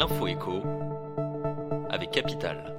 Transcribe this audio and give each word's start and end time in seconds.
l'info 0.00 0.26
écho 0.28 0.62
avec 1.90 2.10
Capital. 2.12 2.74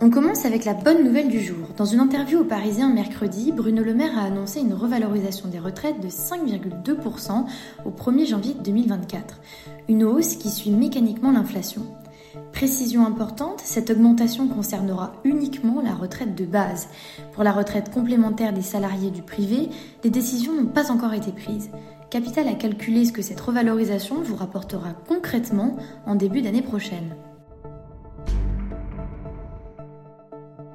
On 0.00 0.10
commence 0.10 0.44
avec 0.44 0.64
la 0.64 0.74
bonne 0.74 1.02
nouvelle 1.02 1.28
du 1.28 1.40
jour. 1.40 1.66
Dans 1.76 1.86
une 1.86 1.98
interview 1.98 2.38
au 2.38 2.44
Parisien 2.44 2.88
mercredi, 2.94 3.50
Bruno 3.50 3.82
Le 3.82 3.94
Maire 3.94 4.16
a 4.16 4.22
annoncé 4.22 4.60
une 4.60 4.74
revalorisation 4.74 5.48
des 5.48 5.58
retraites 5.58 5.98
de 6.00 6.06
5,2% 6.06 7.46
au 7.84 7.90
1er 7.90 8.28
janvier 8.28 8.54
2024. 8.62 9.40
Une 9.88 10.04
hausse 10.04 10.36
qui 10.36 10.50
suit 10.50 10.70
mécaniquement 10.70 11.32
l'inflation. 11.32 11.82
Précision 12.58 13.06
importante, 13.06 13.60
cette 13.60 13.90
augmentation 13.90 14.48
concernera 14.48 15.12
uniquement 15.22 15.80
la 15.80 15.94
retraite 15.94 16.34
de 16.34 16.44
base. 16.44 16.88
Pour 17.32 17.44
la 17.44 17.52
retraite 17.52 17.92
complémentaire 17.92 18.52
des 18.52 18.62
salariés 18.62 19.12
du 19.12 19.22
privé, 19.22 19.68
des 20.02 20.10
décisions 20.10 20.52
n'ont 20.52 20.66
pas 20.66 20.90
encore 20.90 21.14
été 21.14 21.30
prises. 21.30 21.70
Capital 22.10 22.48
a 22.48 22.54
calculé 22.54 23.04
ce 23.04 23.12
que 23.12 23.22
cette 23.22 23.40
revalorisation 23.40 24.22
vous 24.22 24.34
rapportera 24.34 24.92
concrètement 25.06 25.76
en 26.04 26.16
début 26.16 26.42
d'année 26.42 26.62
prochaine. 26.62 27.14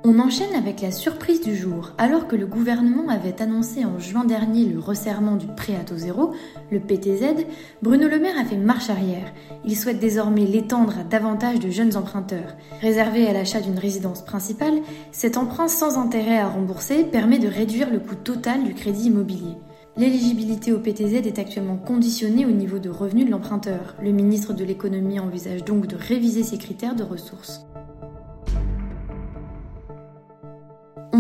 On 0.06 0.20
enchaîne 0.20 0.54
avec 0.54 0.82
la 0.82 0.92
surprise 0.92 1.40
du 1.40 1.56
jour. 1.56 1.92
Alors 1.98 2.28
que 2.28 2.36
le 2.36 2.46
gouvernement 2.46 3.08
avait 3.08 3.42
annoncé 3.42 3.86
en 3.86 4.00
juin 4.00 4.26
dernier 4.26 4.66
le 4.66 4.78
resserrement 4.78 5.38
du 5.38 5.48
prêt 5.48 5.78
à 5.78 5.86
taux 5.86 5.96
zéro, 5.96 6.34
le 6.72 6.82
PTZ, 6.82 7.46
Bruno 7.82 8.10
Le 8.10 8.20
Maire 8.20 8.38
a 8.38 8.44
fait 8.44 8.58
marche 8.58 8.90
arrière. 8.90 9.32
Il 9.64 9.78
souhaite 9.78 10.00
désormais 10.00 10.46
l'étendre 10.46 11.00
à 11.00 11.04
davantage 11.06 11.62
de 11.62 11.70
jeunes 11.70 11.96
emprunteurs. 11.96 12.58
Réservé 12.82 13.28
à 13.28 13.34
l'achat 13.34 13.62
d'une 13.62 13.80
résidence 13.80 14.26
principale, 14.26 14.82
cet 15.14 15.38
emprunt 15.38 15.70
sans 15.70 15.98
intérêt 15.98 16.38
à 16.38 16.50
rembourser 16.50 17.06
permet 17.06 17.40
de 17.40 17.48
réduire 17.48 17.90
le 17.90 18.00
coût 18.00 18.16
total 18.16 18.66
du 18.66 18.74
crédit 18.74 19.06
immobilier. 19.06 19.56
L'éligibilité 19.96 20.74
au 20.74 20.80
PTZ 20.80 21.26
est 21.26 21.40
actuellement 21.40 21.78
conditionnée 21.78 22.46
au 22.46 22.52
niveau 22.52 22.80
de 22.80 22.90
revenus 22.90 23.28
de 23.28 23.32
l'emprunteur. 23.32 23.96
Le 24.02 24.12
ministre 24.12 24.52
de 24.52 24.66
l'économie 24.66 25.22
envisage 25.22 25.64
donc 25.64 25.88
de 25.88 25.96
réviser 25.96 26.44
ses 26.44 26.58
critères 26.58 26.96
de 26.96 27.04
ressources. 27.04 27.66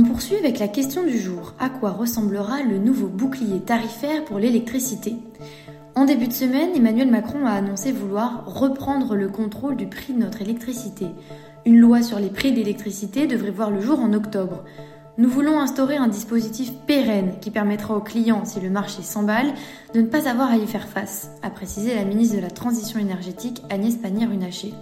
On 0.03 0.05
poursuit 0.05 0.35
avec 0.35 0.59
la 0.59 0.67
question 0.67 1.03
du 1.03 1.17
jour. 1.17 1.53
À 1.59 1.69
quoi 1.69 1.91
ressemblera 1.91 2.61
le 2.61 2.77
nouveau 2.77 3.07
bouclier 3.07 3.61
tarifaire 3.61 4.25
pour 4.25 4.37
l'électricité? 4.37 5.15
En 5.95 6.03
début 6.03 6.27
de 6.27 6.33
semaine, 6.33 6.71
Emmanuel 6.75 7.09
Macron 7.09 7.45
a 7.45 7.51
annoncé 7.51 7.93
vouloir 7.93 8.43
reprendre 8.45 9.15
le 9.15 9.29
contrôle 9.29 9.77
du 9.77 9.87
prix 9.87 10.11
de 10.11 10.19
notre 10.19 10.41
électricité. 10.41 11.07
Une 11.65 11.79
loi 11.79 12.01
sur 12.01 12.19
les 12.19 12.27
prix 12.27 12.51
d'électricité 12.51 13.27
devrait 13.27 13.51
voir 13.51 13.71
le 13.71 13.79
jour 13.79 14.01
en 14.01 14.11
octobre. 14.11 14.65
Nous 15.17 15.29
voulons 15.29 15.61
instaurer 15.61 15.95
un 15.95 16.09
dispositif 16.09 16.73
pérenne 16.85 17.35
qui 17.39 17.49
permettra 17.49 17.95
aux 17.95 18.01
clients, 18.01 18.43
si 18.43 18.59
le 18.59 18.69
marché 18.69 19.03
s'emballe, 19.03 19.53
de 19.93 20.01
ne 20.01 20.07
pas 20.07 20.27
avoir 20.27 20.51
à 20.51 20.57
y 20.57 20.67
faire 20.67 20.89
face, 20.89 21.31
a 21.43 21.49
précisé 21.49 21.95
la 21.95 22.03
ministre 22.03 22.35
de 22.35 22.41
la 22.41 22.51
Transition 22.51 22.99
énergétique 22.99 23.63
Agnès 23.69 23.95
Pannier-Runacher. 23.95 24.73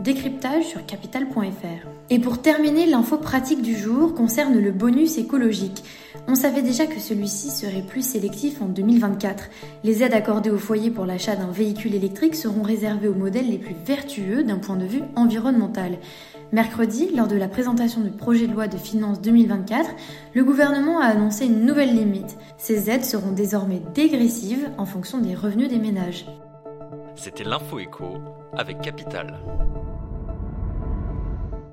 Décryptage 0.00 0.64
sur 0.64 0.86
capital.fr. 0.86 1.88
Et 2.08 2.20
pour 2.20 2.40
terminer, 2.40 2.86
l'info 2.86 3.16
pratique 3.16 3.62
du 3.62 3.76
jour 3.76 4.14
concerne 4.14 4.56
le 4.56 4.70
bonus 4.70 5.18
écologique. 5.18 5.82
On 6.28 6.36
savait 6.36 6.62
déjà 6.62 6.86
que 6.86 7.00
celui-ci 7.00 7.50
serait 7.50 7.82
plus 7.82 8.06
sélectif 8.06 8.62
en 8.62 8.66
2024. 8.66 9.50
Les 9.82 10.04
aides 10.04 10.14
accordées 10.14 10.50
aux 10.50 10.58
foyers 10.58 10.90
pour 10.90 11.04
l'achat 11.04 11.34
d'un 11.34 11.50
véhicule 11.50 11.96
électrique 11.96 12.36
seront 12.36 12.62
réservées 12.62 13.08
aux 13.08 13.14
modèles 13.14 13.50
les 13.50 13.58
plus 13.58 13.74
vertueux 13.84 14.44
d'un 14.44 14.58
point 14.58 14.76
de 14.76 14.86
vue 14.86 15.02
environnemental. 15.16 15.98
Mercredi, 16.52 17.10
lors 17.14 17.26
de 17.26 17.36
la 17.36 17.48
présentation 17.48 18.00
du 18.00 18.10
projet 18.10 18.46
de 18.46 18.52
loi 18.52 18.68
de 18.68 18.76
finances 18.76 19.20
2024, 19.20 19.90
le 20.32 20.44
gouvernement 20.44 21.00
a 21.00 21.06
annoncé 21.06 21.46
une 21.46 21.66
nouvelle 21.66 21.94
limite. 21.94 22.38
Ces 22.56 22.88
aides 22.88 23.04
seront 23.04 23.32
désormais 23.32 23.82
dégressives 23.94 24.70
en 24.78 24.86
fonction 24.86 25.18
des 25.18 25.34
revenus 25.34 25.68
des 25.68 25.78
ménages. 25.78 26.24
C'était 27.16 27.44
l'info 27.44 27.80
écho 27.80 28.14
avec 28.56 28.80
Capital. 28.80 29.40